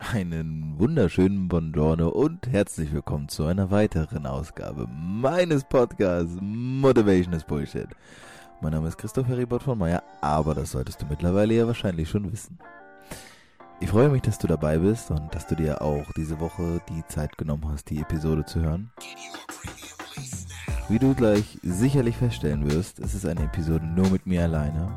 [0.00, 7.86] Einen wunderschönen Buongiorno und herzlich willkommen zu einer weiteren Ausgabe meines Podcasts Motivation is Bullshit.
[8.60, 12.32] Mein Name ist Christoph Heribert von Meyer, aber das solltest du mittlerweile ja wahrscheinlich schon
[12.32, 12.58] wissen.
[13.80, 17.06] Ich freue mich, dass du dabei bist und dass du dir auch diese Woche die
[17.06, 18.90] Zeit genommen hast, die Episode zu hören.
[20.88, 24.90] Wie du gleich sicherlich feststellen wirst, ist es eine Episode nur mit mir alleine.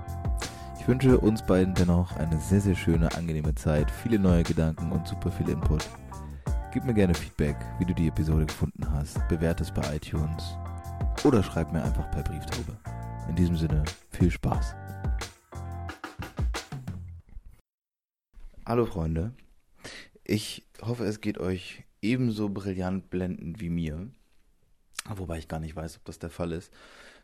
[0.87, 5.05] Ich wünsche uns beiden dennoch eine sehr, sehr schöne, angenehme Zeit, viele neue Gedanken und
[5.05, 5.85] super viel Input.
[6.71, 10.55] Gib mir gerne Feedback, wie du die Episode gefunden hast, bewerte es bei iTunes
[11.25, 12.77] oder schreib mir einfach per Brieftaube.
[13.27, 14.75] In diesem Sinne, viel Spaß.
[18.65, 19.33] Hallo Freunde,
[20.23, 24.07] ich hoffe, es geht euch ebenso brillant blendend wie mir.
[25.13, 26.71] Wobei ich gar nicht weiß, ob das der Fall ist.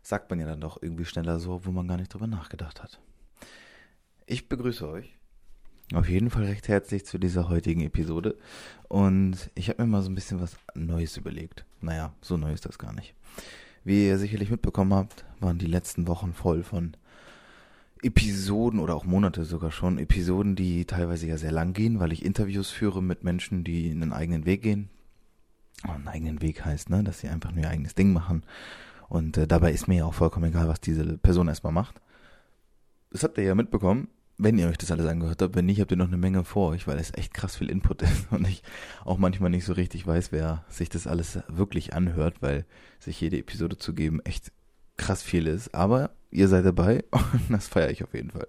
[0.02, 3.00] Sagt man ja dann doch irgendwie schneller so, wo man gar nicht drüber nachgedacht hat.
[4.26, 5.18] Ich begrüße euch
[5.94, 8.38] auf jeden Fall recht herzlich zu dieser heutigen Episode.
[8.88, 11.66] Und ich habe mir mal so ein bisschen was Neues überlegt.
[11.82, 13.14] Naja, so neu ist das gar nicht.
[13.84, 16.96] Wie ihr sicherlich mitbekommen habt, waren die letzten Wochen voll von
[18.02, 20.00] Episoden oder auch Monate sogar schon.
[20.00, 24.14] Episoden, die teilweise ja sehr lang gehen, weil ich Interviews führe mit Menschen, die einen
[24.14, 24.90] eigenen Weg gehen.
[25.84, 28.44] Einen eigenen Weg heißt, ne, dass sie einfach nur ihr eigenes Ding machen.
[29.10, 32.02] Und äh, dabei ist mir ja auch vollkommen egal, was diese Person erstmal macht.
[33.14, 35.56] Das habt ihr ja mitbekommen, wenn ihr euch das alles angehört habt.
[35.56, 38.02] Wenn nicht, habt ihr noch eine Menge vor euch, weil es echt krass viel Input
[38.02, 38.64] ist und ich
[39.06, 42.66] auch manchmal nicht so richtig weiß, wer sich das alles wirklich anhört, weil
[43.00, 44.52] sich jede Episode zu geben echt
[44.98, 45.76] krass viel ist.
[45.76, 48.48] Aber ihr seid dabei und das feiere ich auf jeden Fall.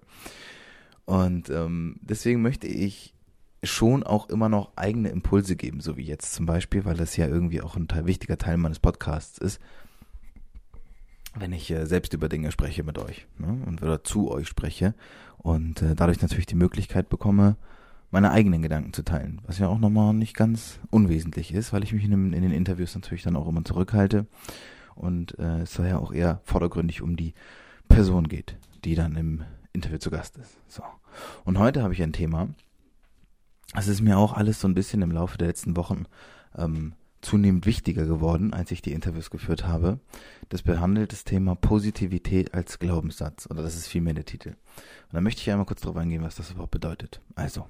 [1.04, 3.14] Und ähm, deswegen möchte ich
[3.62, 7.26] schon auch immer noch eigene Impulse geben, so wie jetzt zum Beispiel, weil das ja
[7.26, 9.60] irgendwie auch ein wichtiger Teil meines Podcasts ist,
[11.34, 14.94] wenn ich äh, selbst über Dinge spreche mit euch ne, und oder zu euch spreche
[15.38, 17.56] und äh, dadurch natürlich die Möglichkeit bekomme,
[18.10, 21.92] meine eigenen Gedanken zu teilen, was ja auch nochmal nicht ganz unwesentlich ist, weil ich
[21.92, 24.26] mich in, in den Interviews natürlich dann auch immer zurückhalte
[24.94, 27.34] und äh, es soll ja auch eher vordergründig um die
[27.88, 30.56] Person geht, die dann im Interview zu Gast ist.
[30.68, 30.82] So.
[31.44, 32.48] Und heute habe ich ein Thema,
[33.74, 36.04] es ist mir auch alles so ein bisschen im Laufe der letzten Wochen
[36.56, 39.98] ähm, zunehmend wichtiger geworden, als ich die Interviews geführt habe.
[40.50, 44.50] Das behandelt das Thema Positivität als Glaubenssatz, oder das ist vielmehr der Titel.
[44.50, 47.20] Und da möchte ich einmal kurz darauf eingehen, was das überhaupt bedeutet.
[47.34, 47.66] Also,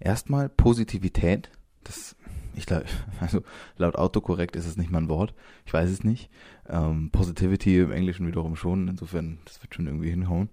[0.00, 1.50] erstmal Positivität,
[1.84, 2.16] das,
[2.54, 2.86] ich glaube,
[3.20, 3.42] also
[3.76, 5.34] laut Autokorrekt ist es nicht mal ein Wort,
[5.64, 6.30] ich weiß es nicht.
[6.68, 10.50] Ähm, Positivity im Englischen wiederum schon, insofern, das wird schon irgendwie hinhauen.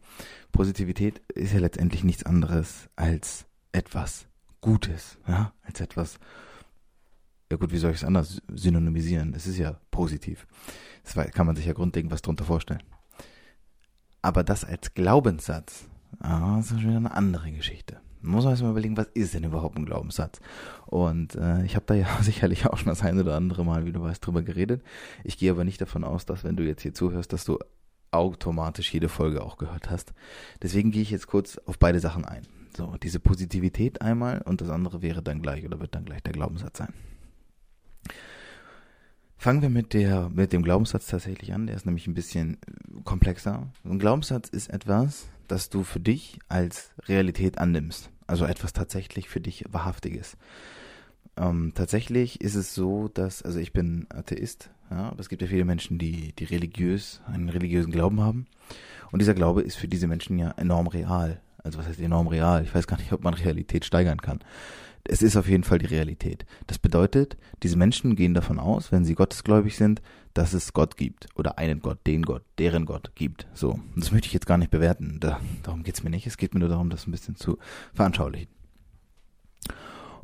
[0.51, 4.27] Positivität ist ja letztendlich nichts anderes als etwas
[4.61, 6.19] Gutes, ja, als etwas
[7.51, 9.33] ja gut, wie soll ich es anders synonymisieren?
[9.33, 10.47] Es ist ja positiv.
[11.03, 12.83] Das kann man sich ja grundlegend was drunter vorstellen.
[14.21, 15.87] Aber das als Glaubenssatz,
[16.19, 18.01] ah, ist schon wieder eine andere Geschichte.
[18.21, 20.41] Man muss man erstmal überlegen, was ist denn überhaupt ein Glaubenssatz?
[20.85, 23.93] Und äh, ich habe da ja sicherlich auch schon das eine oder andere Mal, wie
[23.93, 24.83] du weißt, drüber geredet.
[25.23, 27.59] Ich gehe aber nicht davon aus, dass wenn du jetzt hier zuhörst, dass du
[28.11, 30.13] automatisch jede Folge auch gehört hast.
[30.61, 32.43] Deswegen gehe ich jetzt kurz auf beide Sachen ein.
[32.75, 36.33] So, diese Positivität einmal und das andere wäre dann gleich oder wird dann gleich der
[36.33, 36.93] Glaubenssatz sein.
[39.39, 41.67] Fangen wir mit der, mit dem Glaubenssatz tatsächlich an.
[41.67, 42.57] Der ist nämlich ein bisschen
[43.03, 43.67] komplexer.
[43.85, 48.09] Ein Glaubenssatz ist etwas, das du für dich als Realität annimmst.
[48.25, 50.37] Also etwas tatsächlich für dich Wahrhaftiges.
[51.37, 55.47] Ähm, tatsächlich ist es so, dass, also ich bin Atheist, ja, aber es gibt ja
[55.47, 58.47] viele Menschen, die, die religiös, einen religiösen Glauben haben.
[59.11, 61.39] Und dieser Glaube ist für diese Menschen ja enorm real.
[61.67, 62.63] Also was heißt enorm real?
[62.63, 64.39] Ich weiß gar nicht, ob man Realität steigern kann
[65.09, 66.45] es ist auf jeden Fall die Realität.
[66.67, 70.01] Das bedeutet, diese Menschen gehen davon aus, wenn sie gottesgläubig sind,
[70.33, 73.47] dass es Gott gibt oder einen Gott, den Gott, deren Gott gibt.
[73.53, 75.19] So, und das möchte ich jetzt gar nicht bewerten.
[75.19, 76.27] Da, darum geht's mir nicht.
[76.27, 77.57] Es geht mir nur darum, das ein bisschen zu
[77.93, 78.49] veranschaulichen.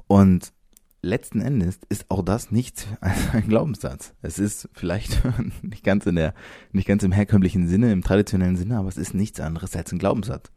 [0.08, 0.54] Und
[1.02, 4.14] letzten Endes ist auch das nichts als ein Glaubenssatz.
[4.22, 5.22] Es ist vielleicht
[5.64, 6.34] nicht ganz in der,
[6.72, 10.00] nicht ganz im herkömmlichen Sinne, im traditionellen Sinne, aber es ist nichts anderes als ein
[10.00, 10.52] Glaubenssatz.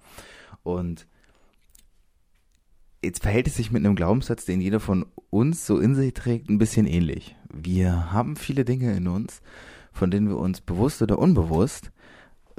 [0.67, 1.07] Und
[3.07, 6.51] Jetzt verhält es sich mit einem Glaubenssatz, den jeder von uns so in sich trägt,
[6.51, 7.37] ein bisschen ähnlich.
[7.53, 9.43] Wir haben viele Dinge in uns,
[9.93, 11.93] von denen wir uns bewusst oder unbewusst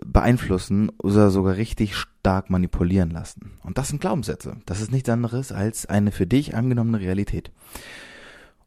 [0.06, 3.58] beeinflussen oder sogar richtig stark manipulieren lassen.
[3.64, 4.56] Und das sind Glaubenssätze.
[4.66, 7.52] Das ist nichts anderes als eine für dich angenommene Realität.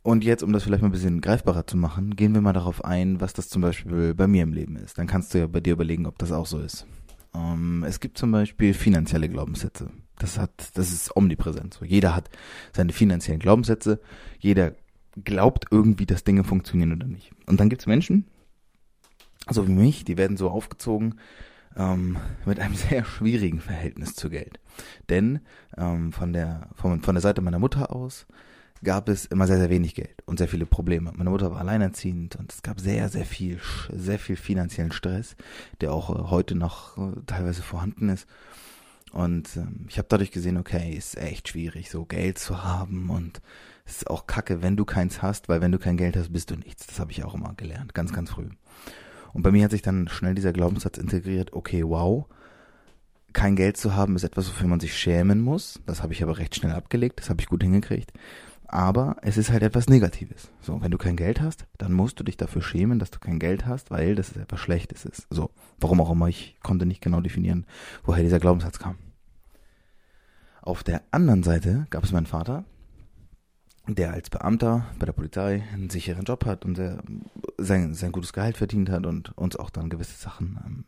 [0.03, 2.85] Und jetzt, um das vielleicht mal ein bisschen greifbarer zu machen, gehen wir mal darauf
[2.85, 4.99] ein, was das zum Beispiel bei mir im Leben ist.
[4.99, 6.87] Dann kannst du ja bei dir überlegen, ob das auch so ist.
[7.35, 9.91] Ähm, es gibt zum Beispiel finanzielle Glaubenssätze.
[10.19, 11.75] Das hat, das ist omnipräsent.
[11.75, 12.31] So, jeder hat
[12.73, 14.01] seine finanziellen Glaubenssätze.
[14.39, 14.75] Jeder
[15.25, 17.33] glaubt irgendwie, dass Dinge funktionieren oder nicht.
[17.47, 18.27] Und dann gibt's Menschen,
[19.49, 21.17] so wie mich, die werden so aufgezogen,
[21.77, 24.61] ähm, mit einem sehr schwierigen Verhältnis zu Geld.
[25.09, 25.41] Denn
[25.77, 28.27] ähm, von, der, von, von der Seite meiner Mutter aus
[28.83, 31.13] gab es immer sehr, sehr wenig Geld und sehr viele Probleme.
[31.15, 33.61] Meine Mutter war alleinerziehend und es gab sehr, sehr viel,
[33.93, 35.37] sehr viel finanziellen Stress,
[35.81, 38.27] der auch äh, heute noch äh, teilweise vorhanden ist.
[39.13, 43.41] Und ähm, ich habe dadurch gesehen, okay, ist echt schwierig, so Geld zu haben und
[43.85, 46.51] es ist auch kacke, wenn du keins hast, weil wenn du kein Geld hast, bist
[46.51, 46.87] du nichts.
[46.87, 48.49] Das habe ich auch immer gelernt, ganz, ganz früh.
[49.33, 52.27] Und bei mir hat sich dann schnell dieser Glaubenssatz integriert, okay, wow,
[53.33, 55.81] kein Geld zu haben ist etwas, wofür man sich schämen muss.
[55.87, 58.13] Das habe ich aber recht schnell abgelegt, das habe ich gut hingekriegt.
[58.73, 60.49] Aber es ist halt etwas Negatives.
[60.61, 63.41] So, wenn du kein Geld hast, dann musst du dich dafür schämen, dass du kein
[63.41, 65.27] Geld hast, weil das etwas Schlechtes ist.
[65.29, 65.51] So,
[65.81, 67.67] warum auch immer, ich konnte nicht genau definieren,
[68.05, 68.97] woher dieser Glaubenssatz kam.
[70.63, 72.65] Auf der anderen Seite gab es meinen Vater,
[73.95, 77.03] der als Beamter bei der Polizei einen sicheren Job hat und der
[77.59, 80.85] sein, sein gutes Gehalt verdient hat und uns auch dann gewisse Sachen ähm,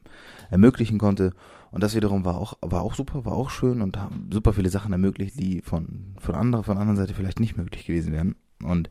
[0.51, 1.33] ermöglichen konnte.
[1.71, 4.69] Und das wiederum war auch, war auch super, war auch schön und haben super viele
[4.69, 8.37] Sachen ermöglicht, die von, von anderer, von anderen Seite vielleicht nicht möglich gewesen wären.
[8.63, 8.91] Und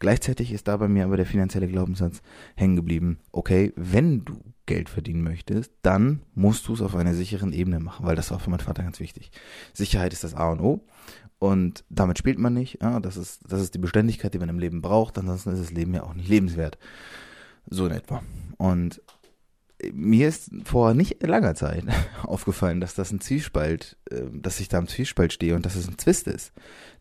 [0.00, 2.22] gleichzeitig ist da bei mir aber der finanzielle Glaubenssatz
[2.56, 3.18] hängen geblieben.
[3.30, 8.06] Okay, wenn du Geld verdienen möchtest, dann musst du es auf einer sicheren Ebene machen,
[8.06, 9.30] weil das war für meinen Vater ganz wichtig.
[9.72, 10.80] Sicherheit ist das A und O.
[11.38, 12.82] Und damit spielt man nicht.
[12.82, 15.16] Ja, das, ist, das ist die Beständigkeit, die man im Leben braucht.
[15.18, 16.78] Ansonsten ist das Leben ja auch nicht lebenswert.
[17.68, 18.22] So in etwa.
[18.58, 19.00] Und
[19.92, 21.84] mir ist vor nicht langer Zeit
[22.22, 25.88] aufgefallen, dass das ein Zwiespalt, ähm, dass ich da im Zwiespalt stehe und dass es
[25.88, 26.52] ein Zwist ist.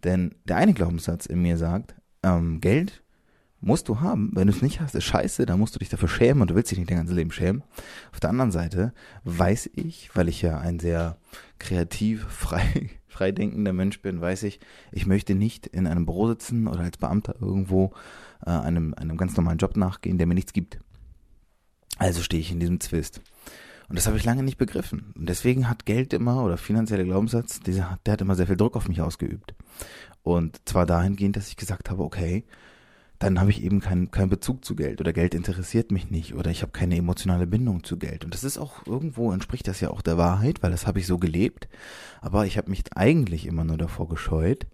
[0.04, 3.04] Denn der eine Glaubenssatz in mir sagt, ähm, Geld
[3.62, 4.32] musst du haben.
[4.34, 6.56] Wenn du es nicht hast, ist scheiße, dann musst du dich dafür schämen und du
[6.56, 7.64] willst dich nicht dein ganzes Leben schämen.
[8.12, 8.94] Auf der anderen Seite
[9.24, 11.18] weiß ich, weil ich ja ein sehr
[11.58, 14.60] kreativ, frei, freidenkender Mensch bin, weiß ich,
[14.92, 17.94] ich möchte nicht in einem Büro sitzen oder als Beamter irgendwo
[18.46, 20.80] äh, einem, einem ganz normalen Job nachgehen, der mir nichts gibt.
[21.98, 23.22] Also stehe ich in diesem Zwist.
[23.90, 25.14] Und das habe ich lange nicht begriffen.
[25.16, 28.76] Und deswegen hat Geld immer oder finanzieller Glaubenssatz, dieser, der hat immer sehr viel Druck
[28.76, 29.56] auf mich ausgeübt.
[30.22, 32.46] Und zwar dahingehend, dass ich gesagt habe, okay,
[33.18, 36.52] dann habe ich eben keinen keinen Bezug zu Geld oder Geld interessiert mich nicht oder
[36.52, 38.24] ich habe keine emotionale Bindung zu Geld.
[38.24, 41.08] Und das ist auch irgendwo entspricht das ja auch der Wahrheit, weil das habe ich
[41.08, 41.68] so gelebt.
[42.22, 44.68] Aber ich habe mich eigentlich immer nur davor gescheut,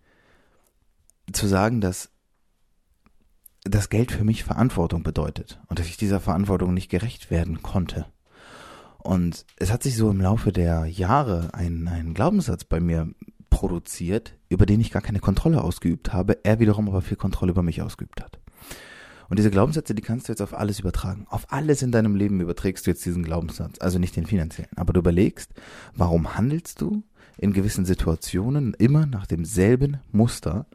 [1.33, 2.11] zu sagen, dass
[3.63, 8.05] das Geld für mich Verantwortung bedeutet und dass ich dieser Verantwortung nicht gerecht werden konnte.
[9.05, 13.07] Und es hat sich so im Laufe der Jahre ein, ein Glaubenssatz bei mir
[13.51, 17.61] produziert, über den ich gar keine Kontrolle ausgeübt habe, er wiederum aber viel Kontrolle über
[17.61, 18.39] mich ausgeübt hat.
[19.29, 21.27] Und diese Glaubenssätze, die kannst du jetzt auf alles übertragen.
[21.29, 24.75] Auf alles in deinem Leben überträgst du jetzt diesen Glaubenssatz, also nicht den finanziellen.
[24.75, 25.51] Aber du überlegst,
[25.93, 27.03] warum handelst du
[27.37, 30.65] in gewissen Situationen immer nach demselben Muster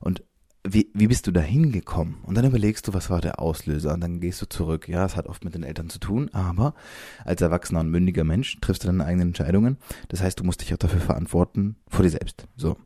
[0.00, 0.22] und
[0.68, 2.16] wie, wie bist du da hingekommen?
[2.22, 3.94] Und dann überlegst du, was war der Auslöser?
[3.94, 4.88] Und dann gehst du zurück.
[4.88, 6.74] Ja, es hat oft mit den Eltern zu tun, aber
[7.24, 9.78] als erwachsener und mündiger Mensch triffst du deine eigenen Entscheidungen.
[10.08, 12.46] Das heißt, du musst dich auch dafür verantworten, vor dir selbst.
[12.56, 12.76] So.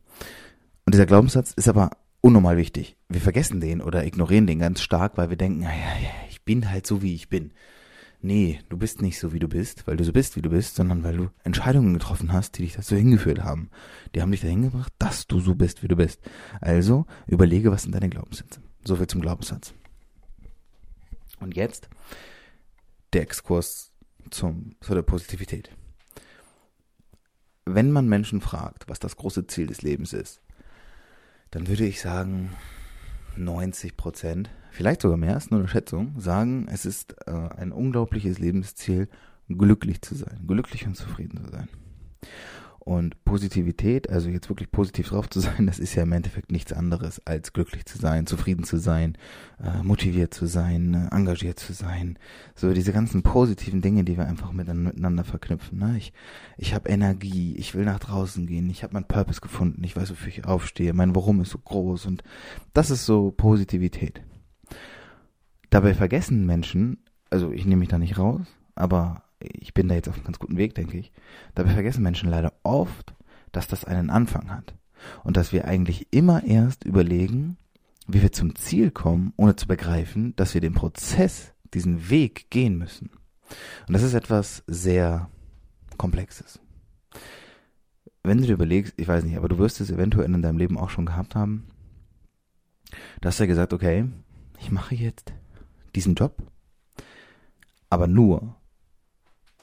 [0.84, 1.90] Und dieser Glaubenssatz ist aber
[2.20, 2.96] unnormal wichtig.
[3.08, 6.70] Wir vergessen den oder ignorieren den ganz stark, weil wir denken, ja, ja, ich bin
[6.70, 7.52] halt so, wie ich bin
[8.22, 10.74] nee, du bist nicht so, wie du bist, weil du so bist, wie du bist,
[10.74, 13.70] sondern weil du Entscheidungen getroffen hast, die dich dazu hingeführt haben.
[14.14, 16.20] Die haben dich dahin gebracht, dass du so bist, wie du bist.
[16.60, 18.60] Also überlege, was sind deine Glaubenssätze.
[18.84, 19.74] So viel zum Glaubenssatz.
[21.38, 21.88] Und jetzt
[23.12, 23.92] der Exkurs
[24.30, 25.70] zum, zu der Positivität.
[27.64, 30.40] Wenn man Menschen fragt, was das große Ziel des Lebens ist,
[31.50, 32.50] dann würde ich sagen,
[33.36, 38.38] 90 Prozent vielleicht sogar mehr, ist nur eine Schätzung, sagen, es ist äh, ein unglaubliches
[38.38, 39.08] Lebensziel,
[39.48, 41.68] glücklich zu sein, glücklich und zufrieden zu sein.
[42.80, 46.72] Und Positivität, also jetzt wirklich positiv drauf zu sein, das ist ja im Endeffekt nichts
[46.72, 49.18] anderes als glücklich zu sein, zufrieden zu sein,
[49.62, 52.18] äh, motiviert zu sein, äh, engagiert zu sein.
[52.54, 55.78] So diese ganzen positiven Dinge, die wir einfach miteinander verknüpfen.
[55.78, 55.98] Ne?
[55.98, 56.14] Ich,
[56.56, 60.10] ich habe Energie, ich will nach draußen gehen, ich habe meinen Purpose gefunden, ich weiß,
[60.10, 62.24] wofür ich aufstehe, mein Warum ist so groß und
[62.72, 64.22] das ist so Positivität.
[65.70, 66.98] Dabei vergessen Menschen,
[67.30, 70.38] also ich nehme mich da nicht raus, aber ich bin da jetzt auf einem ganz
[70.38, 71.12] guten Weg, denke ich.
[71.54, 73.14] Dabei vergessen Menschen leider oft,
[73.52, 74.74] dass das einen Anfang hat.
[75.24, 77.56] Und dass wir eigentlich immer erst überlegen,
[78.06, 82.76] wie wir zum Ziel kommen, ohne zu begreifen, dass wir den Prozess, diesen Weg gehen
[82.76, 83.10] müssen.
[83.86, 85.30] Und das ist etwas sehr
[85.96, 86.60] Komplexes.
[88.22, 90.78] Wenn du dir überlegst, ich weiß nicht, aber du wirst es eventuell in deinem Leben
[90.78, 91.66] auch schon gehabt haben,
[93.20, 94.06] da hast du ja gesagt, okay,
[94.60, 95.32] ich mache jetzt
[95.94, 96.36] diesen Job,
[97.88, 98.54] aber nur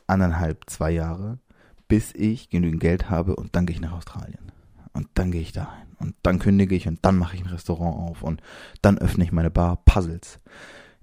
[0.07, 1.39] anderthalb, zwei Jahre,
[1.87, 4.51] bis ich genügend Geld habe und dann gehe ich nach Australien.
[4.93, 5.87] Und dann gehe ich dahin.
[5.99, 8.41] Und dann kündige ich und dann mache ich ein Restaurant auf und
[8.81, 10.39] dann öffne ich meine Bar Puzzles.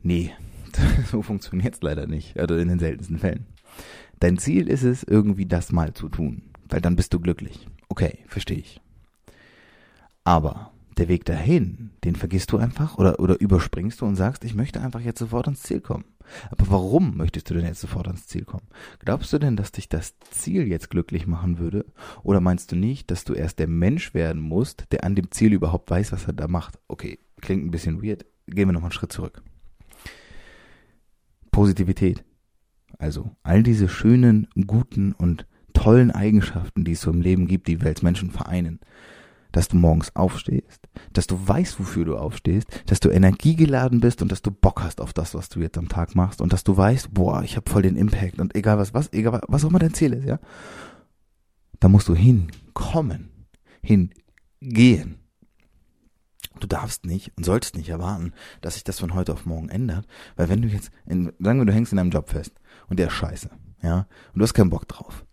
[0.03, 0.33] Nee,
[1.11, 2.39] so funktioniert es leider nicht.
[2.39, 3.47] Also in den seltensten Fällen.
[4.21, 7.69] Dein Ziel ist es, irgendwie das mal zu tun, weil dann bist du glücklich.
[7.89, 8.81] Okay, verstehe ich.
[10.25, 14.55] Aber der Weg dahin, den vergisst du einfach oder, oder überspringst du und sagst, ich
[14.55, 16.05] möchte einfach jetzt sofort ans Ziel kommen.
[16.51, 18.67] Aber warum möchtest du denn jetzt sofort ans Ziel kommen?
[19.01, 21.85] Glaubst du denn, dass dich das Ziel jetzt glücklich machen würde?
[22.23, 25.53] Oder meinst du nicht, dass du erst der Mensch werden musst, der an dem Ziel
[25.53, 26.79] überhaupt weiß, was er da macht?
[26.89, 28.25] Okay, klingt ein bisschen weird.
[28.47, 29.43] Gehen wir nochmal einen Schritt zurück.
[31.51, 32.25] Positivität.
[32.99, 37.81] Also all diese schönen, guten und tollen Eigenschaften, die es so im Leben gibt, die
[37.81, 38.81] wir als Menschen vereinen
[39.55, 44.33] dass du morgens aufstehst, dass du weißt, wofür du aufstehst, dass du energiegeladen bist und
[44.33, 46.77] dass du Bock hast auf das, was du jetzt am Tag machst und dass du
[46.77, 49.79] weißt, boah, ich habe voll den Impact und egal was, was, egal was auch immer
[49.79, 50.41] dein Ziel ist, ja,
[51.79, 53.47] da musst du hinkommen,
[53.81, 55.21] hingehen.
[56.59, 60.07] Du darfst nicht und solltest nicht erwarten, dass sich das von heute auf morgen ändert,
[60.35, 63.07] weil wenn du jetzt, in, sagen wir, du hängst in einem Job fest und der
[63.07, 63.51] ist scheiße,
[63.83, 65.25] ja, und du hast keinen Bock drauf,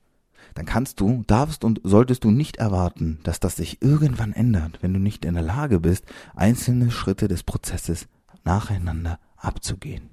[0.56, 4.94] dann kannst du, darfst und solltest du nicht erwarten, dass das sich irgendwann ändert, wenn
[4.94, 6.06] du nicht in der Lage bist,
[6.36, 8.08] einzelne Schritte des Prozesses
[8.44, 10.12] nacheinander abzugehen.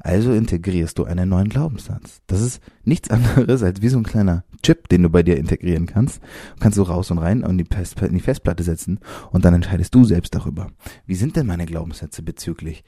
[0.00, 2.20] Also integrierst du einen neuen Glaubenssatz.
[2.26, 5.86] Das ist nichts anderes als wie so ein kleiner Chip, den du bei dir integrieren
[5.86, 6.20] kannst.
[6.60, 7.66] Kannst du raus und rein in die,
[8.02, 9.00] in die Festplatte setzen
[9.30, 10.70] und dann entscheidest du selbst darüber.
[11.06, 12.84] Wie sind denn meine Glaubenssätze bezüglich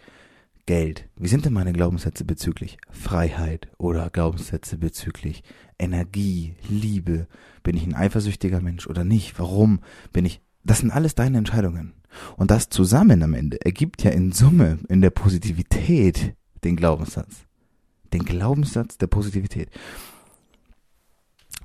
[0.70, 1.08] Geld?
[1.16, 5.42] Wie sind denn meine Glaubenssätze bezüglich Freiheit oder Glaubenssätze bezüglich
[5.80, 7.26] Energie, Liebe?
[7.64, 9.36] Bin ich ein eifersüchtiger Mensch oder nicht?
[9.40, 9.80] Warum
[10.12, 10.40] bin ich?
[10.62, 11.94] Das sind alles deine Entscheidungen.
[12.36, 17.46] Und das zusammen am Ende ergibt ja in Summe, in der Positivität, den Glaubenssatz.
[18.12, 19.70] Den Glaubenssatz der Positivität.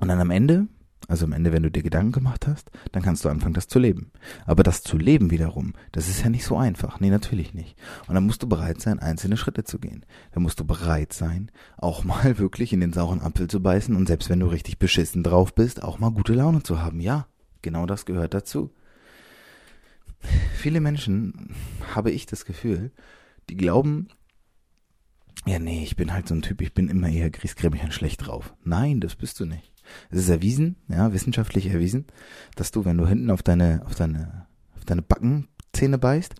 [0.00, 0.66] Und dann am Ende
[1.08, 3.78] also am Ende, wenn du dir Gedanken gemacht hast, dann kannst du anfangen, das zu
[3.78, 4.10] leben.
[4.44, 7.00] Aber das zu leben wiederum, das ist ja nicht so einfach.
[7.00, 7.76] Nee, natürlich nicht.
[8.08, 10.04] Und dann musst du bereit sein, einzelne Schritte zu gehen.
[10.32, 14.06] Dann musst du bereit sein, auch mal wirklich in den sauren Apfel zu beißen und
[14.06, 17.00] selbst wenn du richtig beschissen drauf bist, auch mal gute Laune zu haben.
[17.00, 17.26] Ja,
[17.62, 18.70] genau das gehört dazu.
[20.56, 21.54] Viele Menschen,
[21.94, 22.90] habe ich das Gefühl,
[23.48, 24.08] die glauben,
[25.46, 28.26] ja, nee, ich bin halt so ein Typ, ich bin immer eher griesgrämig und schlecht
[28.26, 28.54] drauf.
[28.64, 29.75] Nein, das bist du nicht.
[30.10, 32.06] Es ist erwiesen, ja, wissenschaftlich erwiesen,
[32.54, 36.34] dass du, wenn du hinten auf deine, auf deine, auf deine Backenzähne beißt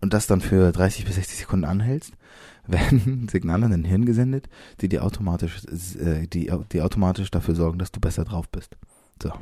[0.00, 2.12] und das dann für 30 bis 60 Sekunden anhältst,
[2.66, 4.48] werden Signale in dein Hirn gesendet,
[4.80, 5.64] die dir automatisch,
[6.00, 8.76] äh, die, die automatisch dafür sorgen, dass du besser drauf bist.
[9.22, 9.32] So.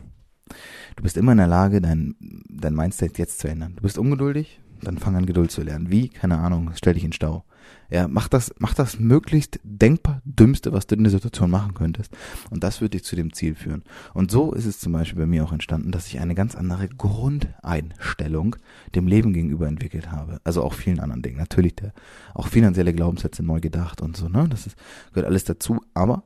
[0.97, 2.15] Du bist immer in der Lage, dein,
[2.49, 3.77] dein Mindset jetzt zu ändern.
[3.77, 5.91] Du bist ungeduldig, dann fang an Geduld zu lernen.
[5.91, 6.11] Wie?
[6.11, 7.45] Keine Ahnung, stell dich in Stau.
[7.91, 12.13] Ja, mach das, mach das möglichst denkbar dümmste, was du in der Situation machen könntest.
[12.51, 13.85] Und das wird dich zu dem Ziel führen.
[14.15, 16.89] Und so ist es zum Beispiel bei mir auch entstanden, dass ich eine ganz andere
[16.89, 18.57] Grundeinstellung
[18.95, 20.41] dem Leben gegenüber entwickelt habe.
[20.45, 21.39] Also auch vielen anderen Dingen.
[21.39, 21.93] Natürlich der,
[22.35, 24.49] auch finanzielle Glaubenssätze neu gedacht und so, ne?
[24.49, 24.77] Das ist,
[25.13, 25.81] gehört alles dazu.
[25.95, 26.25] Aber,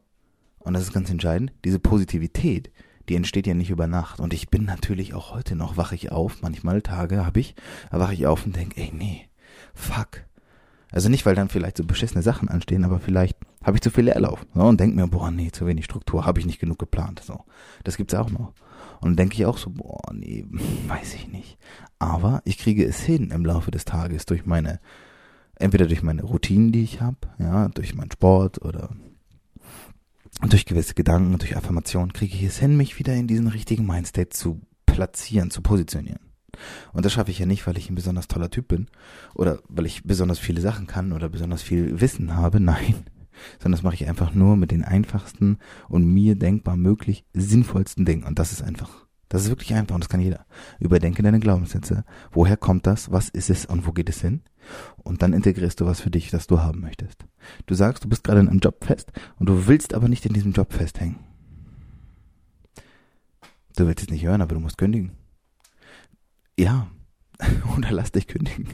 [0.60, 2.70] und das ist ganz entscheidend, diese Positivität,
[3.08, 4.20] die entsteht ja nicht über Nacht.
[4.20, 7.54] Und ich bin natürlich auch heute noch, wache ich auf, manchmal Tage habe ich,
[7.90, 9.28] wache ich auf und denke, ey, nee,
[9.74, 10.24] fuck,
[10.90, 14.04] also nicht, weil dann vielleicht so beschissene Sachen anstehen, aber vielleicht habe ich zu viel
[14.04, 17.22] Leerlauf so, und denke mir, boah, nee, zu wenig Struktur, habe ich nicht genug geplant.
[17.24, 17.44] So,
[17.84, 18.52] das gibt's auch noch.
[19.00, 20.46] Und denke ich auch so, boah, nee,
[20.88, 21.58] weiß ich nicht.
[21.98, 24.80] Aber ich kriege es hin im Laufe des Tages durch meine,
[25.56, 28.90] entweder durch meine Routinen, die ich habe, ja, durch meinen Sport oder
[30.48, 34.30] durch gewisse Gedanken, durch Affirmationen, kriege ich es hin, mich wieder in diesen richtigen Mindstate
[34.30, 36.27] zu platzieren, zu positionieren.
[36.92, 38.88] Und das schaffe ich ja nicht, weil ich ein besonders toller Typ bin
[39.34, 42.60] oder weil ich besonders viele Sachen kann oder besonders viel Wissen habe.
[42.68, 42.94] Nein,
[43.58, 48.24] sondern das mache ich einfach nur mit den einfachsten und mir denkbar möglich sinnvollsten Dingen.
[48.24, 49.06] Und das ist einfach.
[49.28, 50.46] Das ist wirklich einfach und das kann jeder.
[50.78, 52.04] Überdenke deine Glaubenssätze.
[52.30, 53.12] Woher kommt das?
[53.12, 54.40] Was ist es und wo geht es hin?
[54.96, 57.26] Und dann integrierst du was für dich, das du haben möchtest.
[57.66, 60.32] Du sagst, du bist gerade in einem Job fest und du willst aber nicht in
[60.32, 61.16] diesem Job festhängen.
[63.76, 65.12] Du willst es nicht hören, aber du musst kündigen.
[66.58, 66.88] Ja.
[67.76, 68.68] oder lass dich kündigen.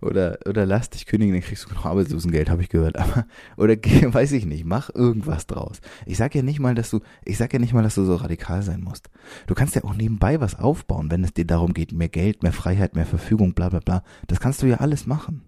[0.00, 2.98] Oder, oder lass dich kündigen, dann kriegst du noch Arbeitslosengeld, habe ich gehört.
[2.98, 3.26] Aber,
[3.56, 5.80] oder weiß ich nicht, mach irgendwas draus.
[6.06, 8.16] Ich sag ja nicht mal, dass du, ich sag ja nicht mal, dass du so
[8.16, 9.10] radikal sein musst.
[9.46, 12.52] Du kannst ja auch nebenbei was aufbauen, wenn es dir darum geht, mehr Geld, mehr
[12.52, 14.02] Freiheit, mehr Verfügung, bla bla bla.
[14.26, 15.42] Das kannst du ja alles machen.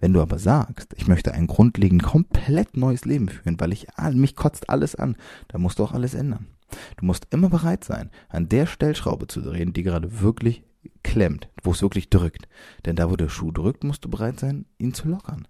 [0.00, 4.36] Wenn du aber sagst, ich möchte ein grundlegend komplett neues Leben führen, weil ich, mich
[4.36, 5.16] kotzt alles an,
[5.48, 6.48] dann musst du auch alles ändern.
[6.96, 10.64] Du musst immer bereit sein, an der Stellschraube zu drehen, die gerade wirklich
[11.02, 12.48] klemmt, wo es wirklich drückt.
[12.84, 15.46] Denn da, wo der Schuh drückt, musst du bereit sein, ihn zu lockern.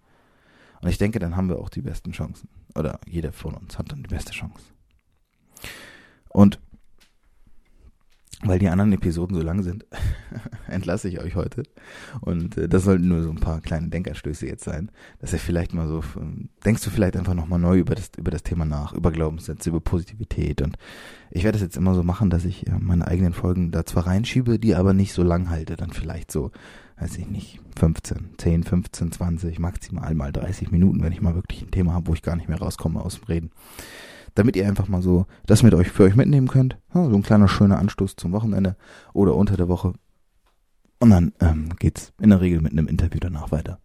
[0.81, 2.49] Und ich denke, dann haben wir auch die besten Chancen.
[2.75, 4.65] Oder jeder von uns hat dann die beste Chance.
[6.29, 6.59] Und
[8.43, 9.87] weil die anderen Episoden so lang sind,
[10.69, 11.63] entlasse ich euch heute.
[12.21, 15.75] Und äh, das sollten nur so ein paar kleine Denkerstöße jetzt sein, dass ihr vielleicht
[15.75, 18.93] mal so, ähm, denkst du vielleicht einfach nochmal neu über das, über das Thema nach,
[18.93, 20.63] über Glaubenssätze, über Positivität.
[20.63, 20.77] Und
[21.31, 24.07] ich werde es jetzt immer so machen, dass ich äh, meine eigenen Folgen da zwar
[24.07, 26.51] reinschiebe, die aber nicht so lang halte, dann vielleicht so,
[26.99, 31.63] weiß ich nicht, 15, 10, 15, 20, maximal mal 30 Minuten, wenn ich mal wirklich
[31.63, 33.51] ein Thema habe, wo ich gar nicht mehr rauskomme aus dem Reden
[34.35, 36.79] damit ihr einfach mal so das mit euch für euch mitnehmen könnt.
[36.93, 38.77] So ein kleiner schöner Anstoß zum Wochenende
[39.13, 39.95] oder unter der Woche.
[41.03, 43.81] Und dann ähm, geht's in der Regel mit einem Interview danach weiter.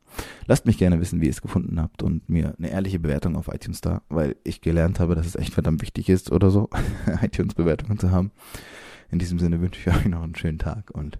[0.45, 3.47] Lasst mich gerne wissen, wie ihr es gefunden habt und mir eine ehrliche Bewertung auf
[3.47, 6.69] iTunes da, weil ich gelernt habe, dass es echt verdammt wichtig ist oder so,
[7.23, 8.29] iTunes-Bewertungen zu haben.
[9.09, 11.17] In diesem Sinne wünsche ich euch noch einen schönen Tag und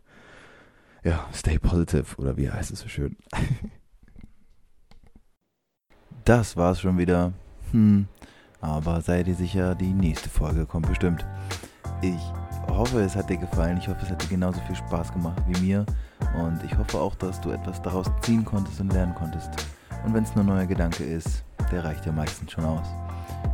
[1.03, 3.17] ja, stay positive oder wie heißt es so schön.
[6.25, 7.33] das war's schon wieder.
[7.71, 8.05] Hm.
[8.61, 11.25] Aber sei dir sicher, die nächste Folge kommt bestimmt.
[12.03, 12.21] Ich
[12.69, 13.77] hoffe, es hat dir gefallen.
[13.77, 15.85] Ich hoffe, es hat dir genauso viel Spaß gemacht wie mir.
[16.41, 19.49] Und ich hoffe auch, dass du etwas daraus ziehen konntest und lernen konntest.
[20.05, 22.87] Und wenn es nur ein neuer Gedanke ist, der reicht ja meistens schon aus.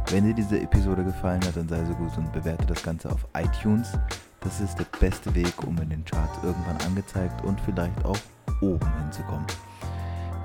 [0.09, 3.25] Wenn dir diese Episode gefallen hat, dann sei so gut und bewerte das Ganze auf
[3.35, 3.93] iTunes.
[4.41, 8.17] Das ist der beste Weg, um in den Charts irgendwann angezeigt und vielleicht auch
[8.61, 9.45] oben hinzukommen.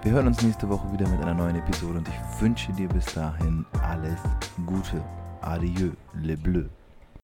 [0.02, 3.06] Wir hören uns nächste Woche wieder mit einer neuen Episode und ich wünsche dir bis
[3.06, 4.20] dahin alles
[4.64, 5.02] Gute.
[5.40, 6.77] Adieu, le bleu.